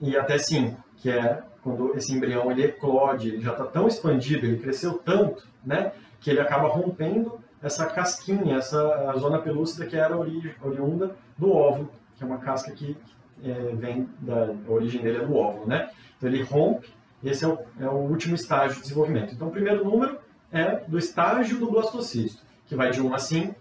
[0.00, 4.46] e até 5, que é quando esse embrião ele eclode, ele já está tão expandido,
[4.46, 10.16] ele cresceu tanto, né, que ele acaba rompendo essa casquinha, essa zona pelúcida que era
[10.16, 12.96] ori oriunda do óvulo, que é uma casca que
[13.42, 15.90] é, vem da a origem dele é do óvulo, né?
[16.16, 16.88] Então ele rompe
[17.22, 19.34] esse é o, é o último estágio de desenvolvimento.
[19.34, 20.18] Então, o primeiro número
[20.52, 23.54] é do estágio do blastocisto, que vai de 1 a 5.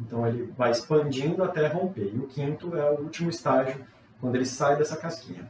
[0.00, 2.10] Então, ele vai expandindo até romper.
[2.14, 3.84] E o quinto é o último estágio,
[4.20, 5.48] quando ele sai dessa casquinha.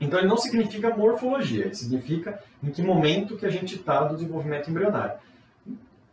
[0.00, 4.16] Então, ele não significa morfologia, ele significa em que momento que a gente está do
[4.16, 5.18] desenvolvimento embrionário.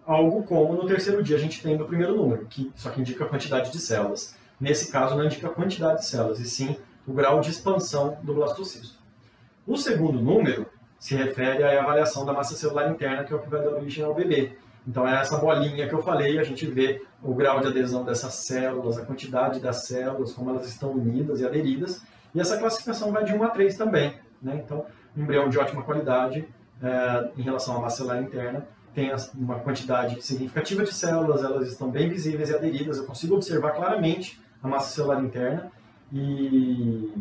[0.06, 3.26] Algo como no terceiro dia a gente tem do primeiro número, que só que indica
[3.26, 4.36] a quantidade de células.
[4.60, 6.76] Nesse caso, não indica a quantidade de células, e sim
[7.08, 8.98] o grau de expansão do blastocisto.
[9.66, 10.66] O segundo número
[11.00, 14.04] se refere à avaliação da massa celular interna, que é o que vai dar origem
[14.04, 14.58] ao bebê.
[14.88, 18.34] Então, é essa bolinha que eu falei, a gente vê o grau de adesão dessas
[18.34, 22.02] células, a quantidade das células, como elas estão unidas e aderidas.
[22.34, 24.16] E essa classificação vai de 1 a 3 também.
[24.42, 24.62] Né?
[24.64, 26.48] Então, um embrião de ótima qualidade
[26.82, 31.92] é, em relação à massa celular interna tem uma quantidade significativa de células, elas estão
[31.92, 32.98] bem visíveis e aderidas.
[32.98, 35.72] Eu consigo observar claramente a massa celular interna
[36.12, 37.14] e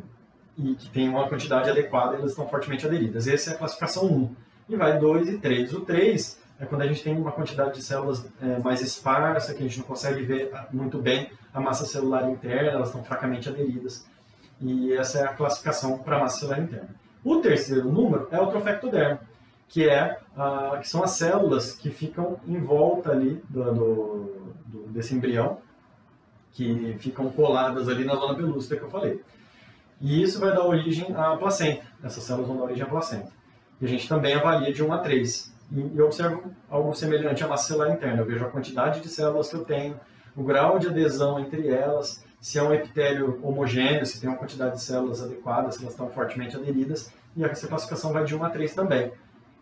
[0.59, 3.29] e que tem uma quantidade adequada, elas estão fortemente aderidas.
[3.29, 4.37] Essa é a classificação 1.
[4.70, 5.72] E vai 2 e 3.
[5.75, 9.62] O 3 é quando a gente tem uma quantidade de células é, mais esparsa, que
[9.62, 14.07] a gente não consegue ver muito bem a massa celular interna, elas estão fracamente aderidas.
[14.61, 16.88] E essa é a classificação para a massa celular interna.
[17.22, 19.20] O terceiro número é o trofectodermo,
[19.68, 24.87] que, é, a, que são as células que ficam em volta ali do, do, do,
[24.88, 25.59] desse embrião,
[26.57, 29.21] que ficam coladas ali na zona pelúcida que eu falei.
[30.01, 31.83] E isso vai dar origem à placenta.
[32.03, 33.31] Essas células vão dar origem à placenta.
[33.79, 35.53] E a gente também avalia de 1 a 3.
[35.73, 38.23] E eu observo algo semelhante à massa celular interna.
[38.23, 40.01] Eu vejo a quantidade de células que eu tenho,
[40.35, 44.77] o grau de adesão entre elas, se é um epitélio homogêneo, se tem uma quantidade
[44.77, 47.12] de células adequadas, se elas estão fortemente aderidas.
[47.37, 49.12] E essa classificação vai de 1 a 3 também.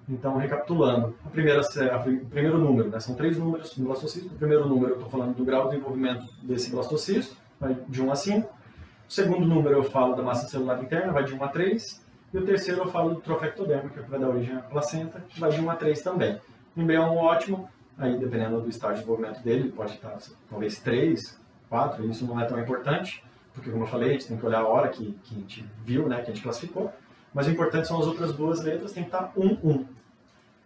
[0.09, 4.35] Então, recapitulando, a primeira, a, o primeiro número, né, são três números no blastocisto.
[4.35, 7.37] O primeiro número, eu estou falando do grau de desenvolvimento desse blastocisto.
[7.59, 8.55] vai de 1 a 5.
[9.09, 12.05] O segundo número eu falo da massa celular interna, vai de 1 a 3.
[12.35, 15.21] E o terceiro eu falo do trofectoderma, que é o vai dar origem à placenta,
[15.29, 16.39] que vai de 1 a 3 também.
[16.77, 20.19] Embrião ótimo, aí dependendo do estágio de desenvolvimento dele, pode estar
[20.51, 24.37] talvez 3, 4, isso não é tão importante, porque como eu falei, a gente tem
[24.37, 26.93] que olhar a hora que, que a gente viu, né, que a gente classificou.
[27.35, 29.85] Mas o importante são as outras duas letras, tem que estar 1, 1.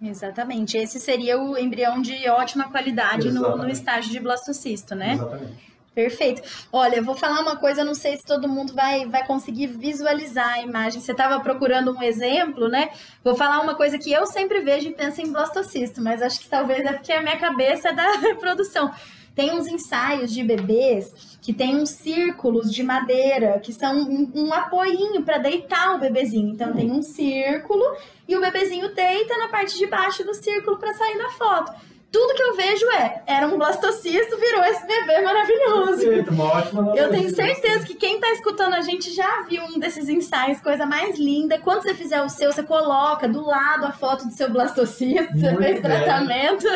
[0.02, 0.76] Exatamente.
[0.76, 5.14] Esse seria o embrião de ótima qualidade no, no, estágio de blastocisto, né?
[5.14, 5.68] Exatamente.
[5.94, 6.42] Perfeito.
[6.72, 10.52] Olha, eu vou falar uma coisa, não sei se todo mundo vai, vai conseguir visualizar
[10.52, 11.00] a imagem.
[11.00, 12.90] Você estava procurando um exemplo, né?
[13.24, 16.48] Vou falar uma coisa que eu sempre vejo e penso em blastocisto, mas acho que
[16.48, 18.94] talvez é porque a minha cabeça é da reprodução.
[19.38, 25.22] Tem uns ensaios de bebês que tem uns círculos de madeira que são um, um
[25.22, 26.48] para deitar o bebezinho.
[26.48, 27.84] Então tem um círculo
[28.26, 31.72] e o bebezinho deita na parte de baixo do círculo para sair na foto
[32.10, 35.98] tudo que eu vejo é, era um blastocisto, virou esse bebê maravilhoso.
[35.98, 39.78] Perfeito, uma ótima Eu tenho certeza que quem tá escutando a gente já viu um
[39.78, 41.58] desses ensaios, coisa mais linda.
[41.58, 45.54] Quando você fizer o seu, você coloca do lado a foto do seu blastocisto, você
[45.56, 46.66] fez tratamento.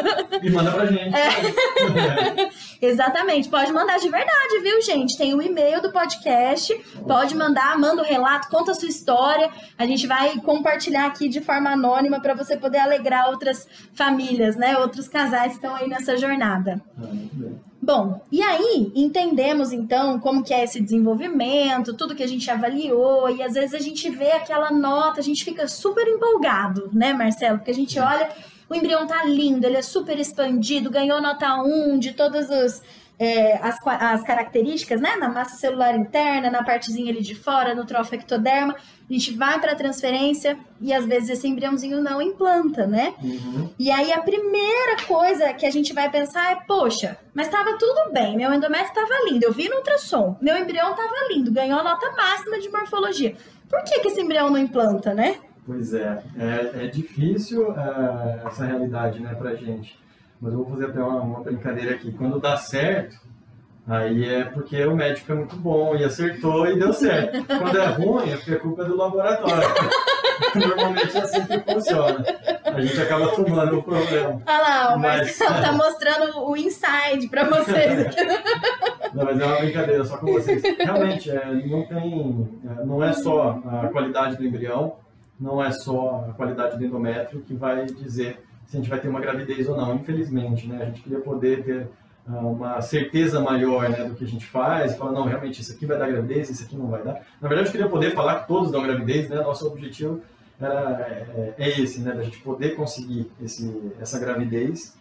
[0.42, 1.16] E manda pra gente.
[1.16, 2.42] É.
[2.42, 2.50] É.
[2.86, 5.16] Exatamente, pode mandar de verdade, viu, gente?
[5.16, 6.74] Tem o um e-mail do podcast,
[7.06, 9.50] pode mandar, manda o um relato, conta a sua história.
[9.78, 14.76] A gente vai compartilhar aqui de forma anônima para você poder alegrar outras famílias, né?
[14.76, 16.80] Outros casais casais estão aí nessa jornada.
[16.98, 22.48] Ah, Bom, e aí entendemos então como que é esse desenvolvimento, tudo que a gente
[22.48, 27.12] avaliou, e às vezes a gente vê aquela nota, a gente fica super empolgado, né,
[27.12, 27.58] Marcelo?
[27.58, 28.28] Porque a gente olha,
[28.68, 32.82] o embrião tá lindo, ele é super expandido, ganhou nota 1 de todos os
[33.22, 35.14] é, as, as características, né?
[35.14, 38.74] Na massa celular interna, na partezinha ali de fora, no trofectoderma.
[38.74, 43.14] A gente vai para a transferência e às vezes esse embriãozinho não implanta, né?
[43.22, 43.70] Uhum.
[43.78, 48.12] E aí a primeira coisa que a gente vai pensar é, poxa, mas estava tudo
[48.12, 51.84] bem, meu endométrio estava lindo, eu vi no ultrassom, meu embrião estava lindo, ganhou a
[51.84, 53.36] nota máxima de morfologia.
[53.68, 55.36] Por que, que esse embrião não implanta, né?
[55.64, 59.96] Pois é, é, é difícil uh, essa realidade, né, pra gente.
[60.42, 62.10] Mas eu vou fazer até uma, uma brincadeira aqui.
[62.10, 63.16] Quando dá certo,
[63.86, 67.46] aí é porque o médico é muito bom e acertou e deu certo.
[67.46, 69.68] Quando é ruim, é porque a culpa é do laboratório.
[70.56, 72.24] Normalmente é assim que funciona.
[72.64, 74.42] A gente acaba tomando o problema.
[74.44, 78.16] Olha lá, o Marcelo tá mostrando o inside para vocês.
[79.14, 80.60] Não, mas é uma brincadeira só com vocês.
[80.78, 84.96] Realmente, é, não tem, é, não é só a qualidade do embrião,
[85.38, 89.08] não é só a qualidade do endométrio que vai dizer se a gente vai ter
[89.08, 90.80] uma gravidez ou não, infelizmente, né?
[90.80, 91.88] A gente queria poder ter
[92.26, 95.84] uh, uma certeza maior né, do que a gente faz, falar, não, realmente, isso aqui
[95.84, 97.20] vai dar gravidez, isso aqui não vai dar.
[97.38, 99.36] Na verdade, eu queria poder falar que todos dão gravidez, né?
[99.42, 100.22] Nosso objetivo
[100.58, 102.14] era, é, é esse, né?
[102.14, 104.96] Da gente poder conseguir esse, essa gravidez,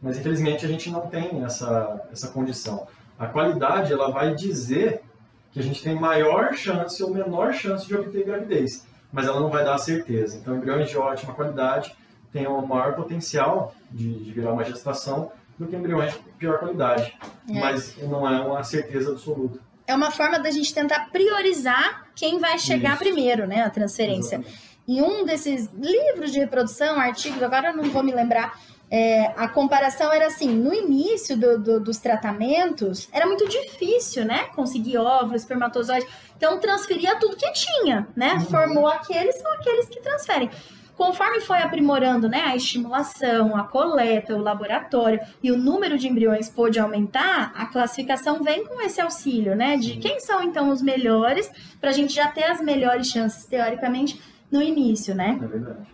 [0.00, 2.86] mas infelizmente a gente não tem essa, essa condição.
[3.18, 5.02] A qualidade, ela vai dizer
[5.50, 9.50] que a gente tem maior chance ou menor chance de obter gravidez, mas ela não
[9.50, 10.36] vai dar a certeza.
[10.36, 11.92] Então, embriões de ótima qualidade,
[12.36, 17.16] tem um maior potencial de, de virar uma gestação do que embriões de pior qualidade.
[17.48, 17.58] É.
[17.58, 19.58] Mas não é uma certeza absoluta.
[19.86, 22.98] É uma forma da gente tentar priorizar quem vai chegar Isso.
[22.98, 23.62] primeiro, né?
[23.62, 24.36] A transferência.
[24.36, 24.66] Exatamente.
[24.86, 29.48] Em um desses livros de reprodução, artigos, agora eu não vou me lembrar, é, a
[29.48, 34.44] comparação era assim: no início do, do, dos tratamentos, era muito difícil, né?
[34.54, 36.06] Conseguir óvulos, espermatozoides.
[36.36, 38.34] Então, transferia tudo que tinha, né?
[38.34, 38.40] Uhum.
[38.42, 40.50] Formou aqueles, são aqueles que transferem.
[40.96, 46.48] Conforme foi aprimorando né, a estimulação, a coleta, o laboratório e o número de embriões
[46.48, 49.76] pôde aumentar, a classificação vem com esse auxílio, né?
[49.76, 54.18] De quem são então os melhores, para a gente já ter as melhores chances, teoricamente,
[54.50, 55.38] no início, né?
[55.42, 55.86] É verdade.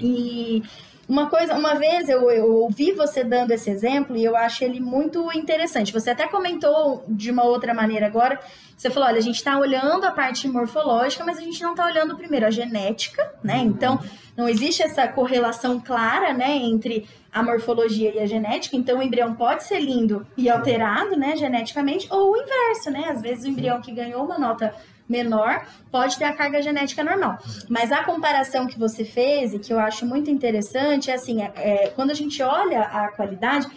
[0.00, 0.62] E
[1.08, 4.80] uma coisa, uma vez eu, eu ouvi você dando esse exemplo e eu acho ele
[4.80, 5.92] muito interessante.
[5.92, 8.40] Você até comentou de uma outra maneira agora.
[8.76, 11.86] Você falou: olha, a gente está olhando a parte morfológica, mas a gente não está
[11.86, 13.58] olhando primeiro a genética, né?
[13.58, 13.66] Uhum.
[13.66, 14.00] Então,
[14.36, 18.76] não existe essa correlação clara, né, entre a morfologia e a genética.
[18.76, 23.08] Então, o embrião pode ser lindo e alterado, né, geneticamente, ou o inverso, né?
[23.10, 24.74] Às vezes, o embrião que ganhou uma nota
[25.08, 27.38] menor pode ter a carga genética normal.
[27.68, 31.52] Mas a comparação que você fez e que eu acho muito interessante é assim, é,
[31.56, 33.68] é quando a gente olha a qualidade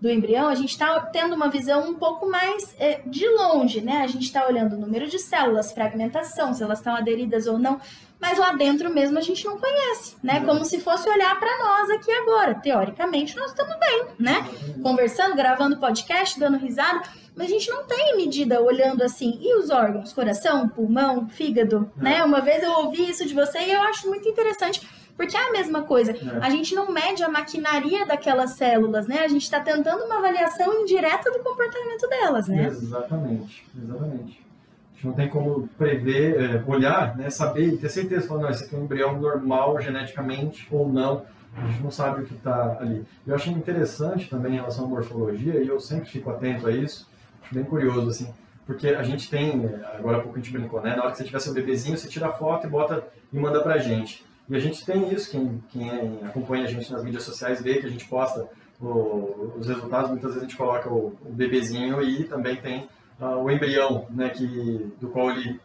[0.00, 4.02] do embrião, a gente está tendo uma visão um pouco mais é, de longe, né?
[4.02, 7.80] A gente está olhando o número de células, fragmentação, se elas estão aderidas ou não,
[8.20, 10.44] mas lá dentro mesmo a gente não conhece, né?
[10.44, 12.54] Como se fosse olhar para nós aqui agora.
[12.54, 14.46] Teoricamente, nós estamos bem, né?
[14.82, 17.02] Conversando, gravando podcast, dando risada,
[17.36, 19.38] mas a gente não tem medida olhando assim.
[19.40, 20.12] E os órgãos?
[20.12, 22.22] Coração, pulmão, fígado, né?
[22.22, 25.52] Uma vez eu ouvi isso de você e eu acho muito interessante Porque é a
[25.52, 26.12] mesma coisa.
[26.12, 26.38] É.
[26.40, 29.20] A gente não mede a maquinaria daquelas células, né?
[29.20, 32.66] A gente está tentando uma avaliação indireta do comportamento delas, né?
[32.66, 34.44] Exatamente, exatamente.
[34.92, 38.50] A gente não tem como prever, é, olhar, né, saber e ter certeza, falar, não,
[38.50, 41.24] esse aqui é um embrião normal geneticamente ou não.
[41.56, 43.04] A gente não sabe o que está ali.
[43.24, 47.08] Eu achei interessante também em relação à morfologia, e eu sempre fico atento a isso,
[47.50, 48.32] bem curioso, assim,
[48.66, 50.96] porque a gente tem, agora há pouco a gente brincou, né?
[50.96, 53.62] Na hora que você tiver seu bebezinho, você tira a foto e bota e manda
[53.62, 54.24] pra gente.
[54.48, 57.78] E a gente tem isso, quem, quem é, acompanha a gente nas mídias sociais vê
[57.78, 58.48] que a gente posta
[58.80, 62.88] o, os resultados, muitas vezes a gente coloca o, o bebezinho e também tem
[63.20, 65.60] uh, o embrião, né, que, do, qual ele,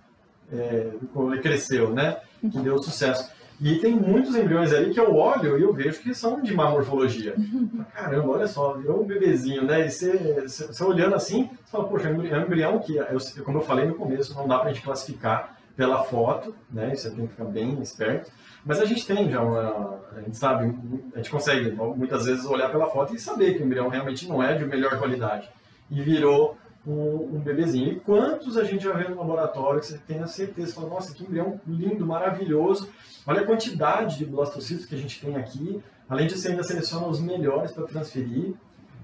[0.51, 3.31] é, qual ele cresceu, né, que deu sucesso.
[3.61, 6.69] E tem muitos embriões ali que eu olho e eu vejo que são de má
[6.69, 7.35] morfologia.
[7.93, 9.85] Caramba, olha só, virou um bebezinho, né?
[9.85, 13.61] E você, você olhando assim, você fala, poxa, é um embrião que, eu, como eu
[13.61, 16.93] falei no começo, não dá pra gente classificar pela foto, né?
[16.93, 18.31] Isso tem que ficar bem esperto.
[18.65, 19.99] Mas a gente tem já uma.
[20.15, 20.75] A gente sabe,
[21.13, 24.43] a gente consegue muitas vezes olhar pela foto e saber que o embrião realmente não
[24.43, 25.49] é de melhor qualidade.
[25.89, 27.93] E virou um, um bebezinho.
[27.93, 31.13] E quantos a gente já vê no laboratório que você tem a certeza, fala, nossa,
[31.13, 32.89] que embrião lindo, maravilhoso.
[33.25, 35.81] Olha a quantidade de blastocitos que a gente tem aqui.
[36.07, 38.53] Além disso, ainda seleciona os melhores para transferir.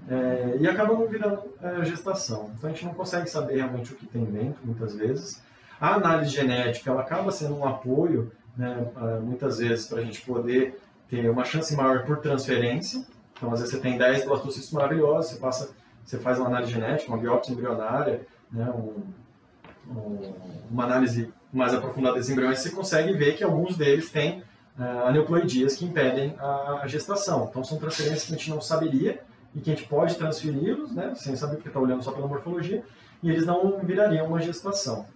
[0.08, 2.50] É, e acaba não virando é, gestação.
[2.56, 5.42] Então a gente não consegue saber realmente o que tem dentro, muitas vezes.
[5.80, 8.86] A análise genética ela acaba sendo um apoio, né,
[9.22, 13.04] muitas vezes, para a gente poder ter uma chance maior por transferência.
[13.36, 15.70] Então, às vezes, você tem 10 blastocitos maravilhosos, você, passa,
[16.06, 19.02] você faz uma análise genética, uma biópsia embrionária, né, um,
[19.90, 20.34] um,
[20.70, 24.42] uma análise mais aprofundada desses embriões, você consegue ver que alguns deles têm
[24.78, 27.48] uh, aneuploidias que impedem a, a gestação.
[27.50, 29.20] Então, são transferências que a gente não saberia
[29.54, 32.84] e que a gente pode transferi-los, né, sem saber porque está olhando só pela morfologia,
[33.22, 35.06] e eles não virariam uma gestação.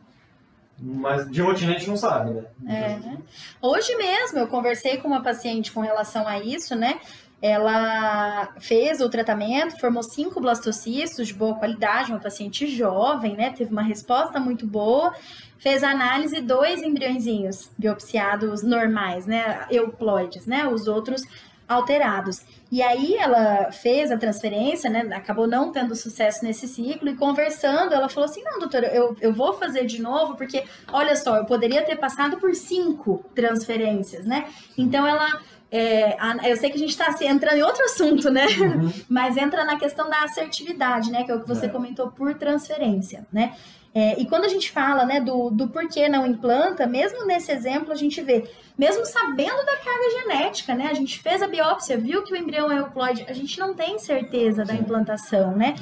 [0.83, 2.45] Mas de rotina a gente não sabe, né?
[2.67, 3.19] É.
[3.61, 6.99] Hoje mesmo eu conversei com uma paciente com relação a isso, né?
[7.43, 13.51] Ela fez o tratamento, formou cinco blastocistos de boa qualidade, uma paciente jovem, né?
[13.51, 15.15] Teve uma resposta muito boa.
[15.59, 19.67] Fez a análise dois embriõezinhos biopsiados normais, né?
[19.71, 20.67] Euploides, né?
[20.67, 21.23] Os outros
[21.71, 22.41] alterados.
[22.71, 25.01] E aí ela fez a transferência, né?
[25.15, 29.33] Acabou não tendo sucesso nesse ciclo e conversando, ela falou assim: não, doutora, eu, eu
[29.33, 34.47] vou fazer de novo, porque olha só, eu poderia ter passado por cinco transferências, né?
[34.77, 35.41] Então ela.
[35.71, 36.17] É,
[36.51, 38.47] eu sei que a gente está assim, entrando em outro assunto, né?
[38.47, 38.93] Uhum.
[39.09, 41.25] Mas entra na questão da assertividade, né?
[41.25, 41.69] Que é o que você é.
[41.69, 43.55] comentou por transferência, né?
[43.93, 47.93] É, e quando a gente fala né, do, do porquê não implanta, mesmo nesse exemplo,
[47.93, 48.49] a gente vê,
[48.79, 50.87] mesmo sabendo da carga genética, né?
[50.89, 53.99] A gente fez a biópsia, viu que o embrião é euploide, a gente não tem
[53.99, 55.75] certeza da implantação, né?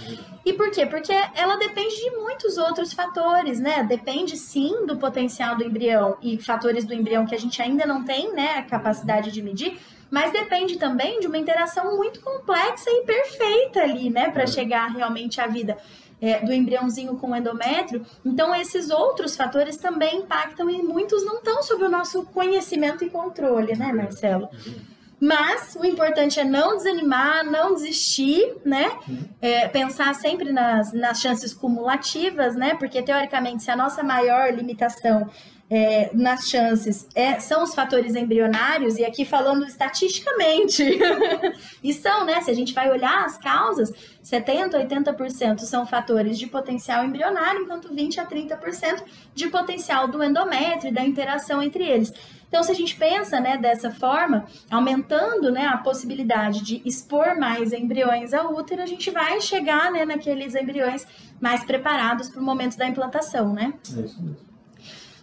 [0.44, 0.87] E por quê?
[0.87, 3.85] Porque ela depende de muitos outros fatores, né?
[3.85, 8.05] Depende sim do potencial do embrião e fatores do embrião que a gente ainda não
[8.05, 9.79] tem, né, a capacidade de medir,
[10.11, 15.38] mas depende também de uma interação muito complexa e perfeita ali, né, para chegar realmente
[15.42, 15.77] à vida
[16.21, 18.05] é, do embriãozinho com endométrio.
[18.25, 23.11] Então, esses outros fatores também impactam e muitos não estão sob o nosso conhecimento e
[23.11, 24.49] controle, né, Marcelo?
[25.21, 28.97] Mas o importante é não desanimar, não desistir, né?
[29.41, 32.75] É, pensar sempre nas, nas chances cumulativas, né?
[32.75, 35.29] Porque teoricamente, se a nossa maior limitação
[35.71, 40.85] é, nas chances é, são os fatores embrionários, e aqui falando estatisticamente,
[41.83, 42.41] e são, né?
[42.41, 43.93] Se a gente vai olhar as causas,
[44.31, 49.03] 70%, 80% são fatores de potencial embrionário, enquanto 20% a 30%
[49.35, 52.12] de potencial do endométrio e da interação entre eles.
[52.49, 57.73] Então, se a gente pensa né, dessa forma, aumentando né, a possibilidade de expor mais
[57.73, 61.07] embriões ao útero, a gente vai chegar né, naqueles embriões
[61.41, 63.75] mais preparados para o momento da implantação, né?
[63.97, 64.48] É isso mesmo.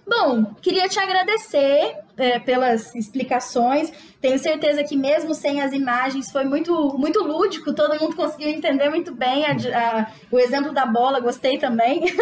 [0.07, 3.91] Bom, queria te agradecer é, pelas explicações.
[4.21, 8.89] Tenho certeza que mesmo sem as imagens foi muito, muito lúdico, todo mundo conseguiu entender
[8.89, 12.03] muito bem a, a, o exemplo da bola, gostei também.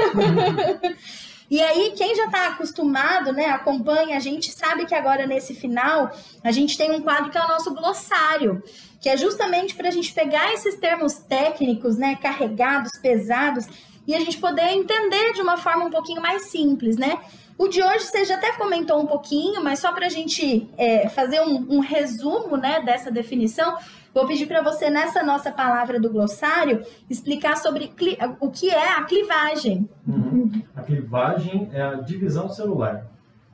[1.52, 6.12] E aí, quem já está acostumado, né, acompanha a gente, sabe que agora nesse final
[6.43, 8.63] a gente tem um quadro que é o nosso glossário,
[9.00, 13.67] que é justamente para a gente pegar esses termos técnicos, né, carregados, pesados,
[14.08, 17.19] e a gente poder entender de uma forma um pouquinho mais simples, né?
[17.58, 21.08] O de hoje você já até comentou um pouquinho, mas só para a gente é,
[21.10, 23.78] fazer um, um, resumo né, dessa definição,
[24.13, 27.94] vou pedir para você, nessa nossa palavra do glossário, explicar sobre
[28.39, 29.88] o que é a clivagem.
[30.08, 30.63] Uhum.
[30.76, 33.06] A clivagem é a divisão celular.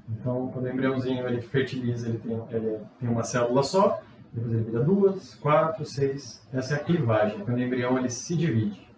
[0.09, 4.01] Então, quando o embriãozinho ele fertiliza, ele tem, ele tem uma célula só,
[4.33, 6.41] depois ele vira duas, quatro, seis.
[6.53, 8.88] Essa é a clivagem, quando o embrião ele se divide.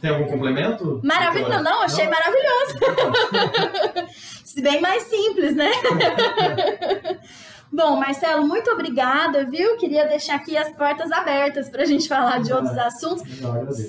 [0.00, 1.00] Tem algum complemento?
[1.02, 2.12] Maravilhoso, não, achei não?
[2.12, 2.78] maravilhoso.
[4.62, 5.70] Bem mais simples, né?
[7.72, 9.76] Bom, Marcelo, muito obrigada, viu?
[9.76, 13.22] Queria deixar aqui as portas abertas para a gente falar de outros assuntos.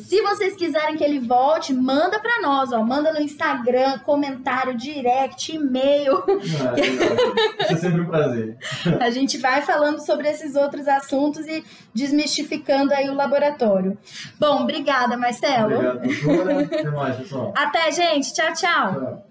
[0.06, 2.84] Se vocês quiserem que ele volte, manda para nós, ó.
[2.84, 6.24] Manda no Instagram, comentário, direct, e-mail.
[6.78, 8.58] É, é, sempre um prazer.
[9.00, 11.64] A gente vai falando sobre esses outros assuntos e
[11.94, 13.98] desmistificando aí o laboratório.
[14.40, 15.74] Bom, obrigada, Marcelo.
[15.76, 17.54] Obrigado, Até mais, pessoal.
[17.58, 18.34] Até, gente.
[18.34, 18.54] tchau.
[18.54, 18.94] tchau.
[18.94, 19.31] tchau.